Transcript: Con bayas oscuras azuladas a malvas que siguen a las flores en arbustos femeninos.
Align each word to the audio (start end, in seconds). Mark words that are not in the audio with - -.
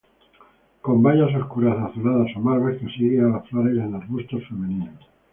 Con 0.81 1.03
bayas 1.03 1.29
oscuras 1.35 1.77
azuladas 1.77 2.31
a 2.35 2.39
malvas 2.39 2.75
que 2.79 2.87
siguen 2.87 3.25
a 3.25 3.37
las 3.37 3.47
flores 3.47 3.77
en 3.77 3.93
arbustos 3.93 4.47
femeninos. 4.49 5.05